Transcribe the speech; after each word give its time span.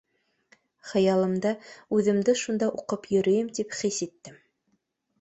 Хыялымда 0.91 1.51
үҙемде 1.99 2.37
шунда 2.47 2.73
уҡып 2.81 3.09
йөрөйөм 3.15 3.55
тип 3.61 3.81
хис 3.83 4.05
иттем. 4.11 4.45